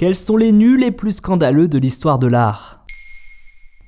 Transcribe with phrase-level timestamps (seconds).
[0.00, 2.86] Quels sont les nus les plus scandaleux de l'histoire de l'art?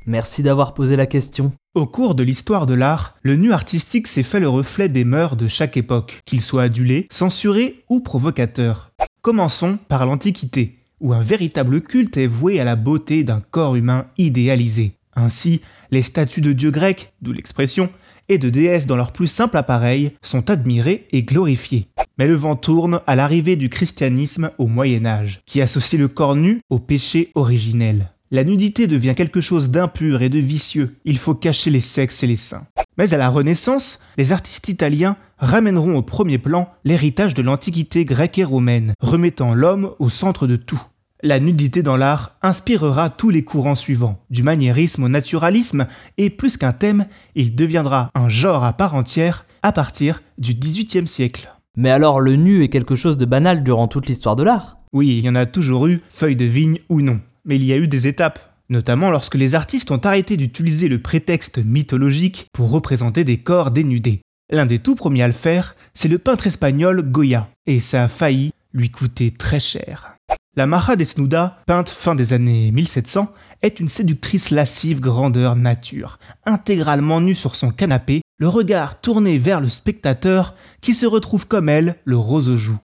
[0.04, 1.52] Merci d'avoir posé la question.
[1.74, 5.38] Au cours de l'histoire de l'art, le nu artistique s'est fait le reflet des mœurs
[5.38, 8.92] de chaque époque, qu'il soit adulé, censuré ou provocateur.
[9.22, 14.04] Commençons par l'Antiquité, où un véritable culte est voué à la beauté d'un corps humain
[14.18, 14.98] idéalisé.
[15.16, 17.88] Ainsi, les statues de dieux grecs, d'où l'expression,
[18.28, 21.88] et de déesses dans leur plus simple appareil sont admirées et glorifiées.
[22.18, 26.36] Mais le vent tourne à l'arrivée du christianisme au Moyen Âge, qui associe le corps
[26.36, 28.12] nu au péché originel.
[28.30, 32.26] La nudité devient quelque chose d'impur et de vicieux, il faut cacher les sexes et
[32.26, 32.66] les seins.
[32.96, 38.38] Mais à la Renaissance, les artistes italiens ramèneront au premier plan l'héritage de l'Antiquité grecque
[38.38, 40.82] et romaine, remettant l'homme au centre de tout.
[41.22, 46.56] La nudité dans l'art inspirera tous les courants suivants, du maniérisme au naturalisme, et plus
[46.56, 51.52] qu'un thème, il deviendra un genre à part entière à partir du XVIIIe siècle.
[51.76, 55.18] Mais alors le nu est quelque chose de banal durant toute l'histoire de l'art Oui,
[55.18, 57.20] il y en a toujours eu, feuille de vigne ou non.
[57.46, 61.00] Mais il y a eu des étapes, notamment lorsque les artistes ont arrêté d'utiliser le
[61.00, 64.20] prétexte mythologique pour représenter des corps dénudés.
[64.50, 68.08] L'un des tout premiers à le faire, c'est le peintre espagnol Goya, et ça a
[68.08, 70.16] failli lui coûter très cher.
[70.54, 77.20] La Maja Desnuda, peinte fin des années 1700, est une séductrice lascive grandeur nature, intégralement
[77.20, 81.96] nue sur son canapé, le regard tourné vers le spectateur qui se retrouve comme elle,
[82.04, 82.80] le rose aux joues.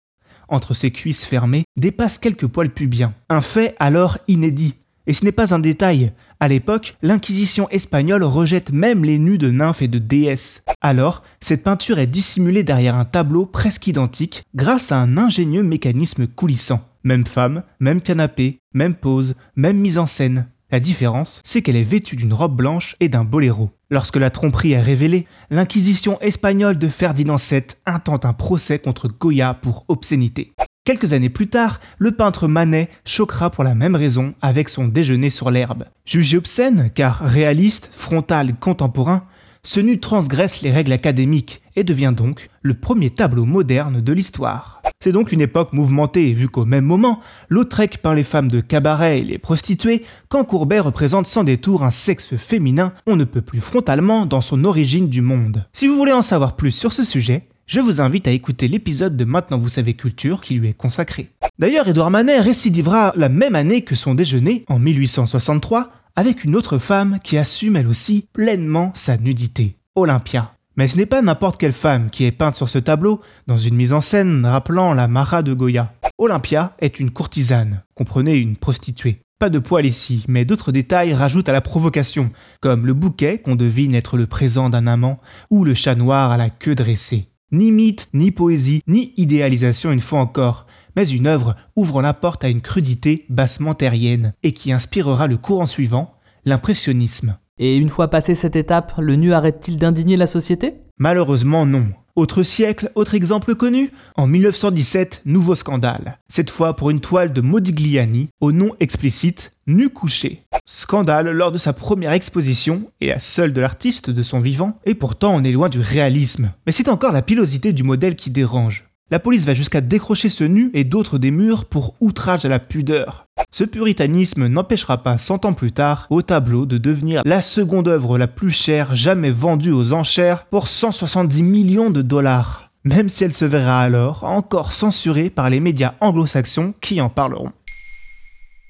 [0.48, 4.76] Entre ses cuisses fermées dépassent quelques poils pubiens, un fait alors inédit.
[5.06, 9.50] Et ce n'est pas un détail, à l'époque, l'Inquisition espagnole rejette même les nus de
[9.50, 10.62] nymphes et de déesses.
[10.80, 16.28] Alors, cette peinture est dissimulée derrière un tableau presque identique grâce à un ingénieux mécanisme
[16.28, 16.80] coulissant.
[17.02, 20.46] Même femme, même canapé, même pose, même mise en scène.
[20.70, 23.70] La différence, c'est qu'elle est vêtue d'une robe blanche et d'un boléro.
[23.88, 29.54] Lorsque la tromperie est révélée, l'inquisition espagnole de Ferdinand VII intente un procès contre Goya
[29.54, 30.52] pour obscénité.
[30.84, 35.30] Quelques années plus tard, le peintre Manet choquera pour la même raison avec son déjeuner
[35.30, 35.84] sur l'herbe.
[36.04, 39.24] Jugé obscène, car réaliste, frontal, contemporain,
[39.68, 44.80] ce nu transgresse les règles académiques et devient donc le premier tableau moderne de l'histoire.
[44.98, 47.20] C'est donc une époque mouvementée, vu qu'au même moment,
[47.50, 51.90] Lautrec peint les femmes de cabaret et les prostituées, quand Courbet représente sans détour un
[51.90, 55.66] sexe féminin, on ne peut plus frontalement dans son origine du monde.
[55.74, 59.18] Si vous voulez en savoir plus sur ce sujet, je vous invite à écouter l'épisode
[59.18, 61.28] de Maintenant vous savez culture qui lui est consacré.
[61.58, 66.78] D'ailleurs, Édouard Manet récidivera la même année que son déjeuner, en 1863, avec une autre
[66.78, 70.52] femme qui assume elle aussi pleinement sa nudité, Olympia.
[70.76, 73.76] Mais ce n'est pas n'importe quelle femme qui est peinte sur ce tableau, dans une
[73.76, 75.92] mise en scène rappelant la Mara de Goya.
[76.18, 79.20] Olympia est une courtisane, comprenez une prostituée.
[79.38, 83.54] Pas de poil ici, mais d'autres détails rajoutent à la provocation, comme le bouquet qu'on
[83.54, 85.20] devine être le présent d'un amant,
[85.50, 87.28] ou le chat noir à la queue dressée.
[87.52, 90.66] Ni mythe, ni poésie, ni idéalisation une fois encore,
[90.96, 95.36] mais une œuvre ouvrant la porte à une crudité bassement terrienne, et qui inspirera le
[95.36, 97.36] courant suivant, l'impressionnisme.
[97.58, 100.74] Et une fois passée cette étape, le nu arrête-t-il d'indigner la société?
[100.98, 101.88] Malheureusement non.
[102.16, 103.92] Autre siècle, autre exemple connu?
[104.16, 106.18] En 1917, nouveau scandale.
[106.28, 110.42] Cette fois pour une toile de Modigliani, au nom explicite Nu couché.
[110.66, 114.94] Scandale lors de sa première exposition, et la seule de l'artiste de son vivant, et
[114.94, 116.50] pourtant on est loin du réalisme.
[116.66, 118.87] Mais c'est encore la pilosité du modèle qui dérange.
[119.10, 122.58] La police va jusqu'à décrocher ce nu et d'autres des murs pour outrage à la
[122.58, 123.24] pudeur.
[123.50, 128.18] Ce puritanisme n'empêchera pas, cent ans plus tard, au tableau de devenir la seconde œuvre
[128.18, 132.70] la plus chère jamais vendue aux enchères pour 170 millions de dollars.
[132.84, 137.52] Même si elle se verra alors encore censurée par les médias anglo-saxons qui en parleront.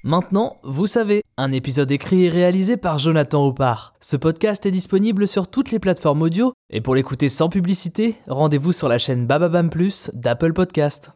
[0.05, 3.93] Maintenant, vous savez, un épisode écrit et réalisé par Jonathan Hopard.
[3.99, 8.71] Ce podcast est disponible sur toutes les plateformes audio et pour l'écouter sans publicité, rendez-vous
[8.71, 11.11] sur la chaîne Bababam Plus d'Apple Podcast.